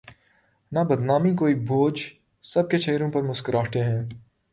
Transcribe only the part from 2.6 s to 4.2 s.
کے چہروں پر مسکراہٹیں ہیں۔